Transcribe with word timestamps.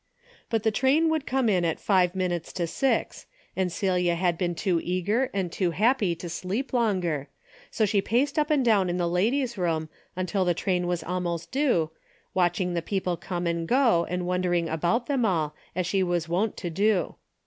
But 0.49 0.63
the 0.63 0.71
train 0.71 1.09
would 1.09 1.27
come 1.27 1.47
in 1.47 1.63
at 1.63 1.79
five 1.79 2.15
minutes 2.15 2.51
to 2.53 2.65
six, 2.65 3.27
and 3.55 3.71
Celia 3.71 4.15
had 4.15 4.35
been 4.35 4.55
too 4.55 4.81
eager 4.83 5.29
and 5.31 5.51
too 5.51 5.69
happy 5.69 6.15
to 6.15 6.27
sleep 6.27 6.73
longer, 6.73 7.29
so 7.69 7.85
she 7.85 8.01
paced 8.01 8.39
up 8.39 8.49
and 8.49 8.65
down 8.65 8.89
in 8.89 8.97
the 8.97 9.07
ladies' 9.07 9.59
room 9.59 9.89
until 10.15 10.43
the 10.43 10.55
train 10.55 10.87
was 10.87 11.03
almost 11.03 11.51
due, 11.51 11.91
watching 12.33 12.73
the 12.73 12.81
people 12.81 13.15
come 13.15 13.45
and 13.45 13.67
go 13.67 14.05
and 14.05 14.25
wondering 14.25 14.67
about 14.69 15.05
them 15.05 15.23
all 15.23 15.53
as 15.75 15.85
she 15.85 16.01
was 16.01 16.27
wont 16.27 16.57
to 16.57 16.71
do. 16.71 17.13